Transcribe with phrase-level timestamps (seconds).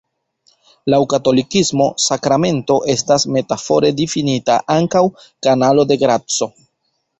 [0.93, 5.05] Laŭ katolikismo, sakramento estas metafore difinita ankaŭ
[5.49, 6.53] "kanalo de graco".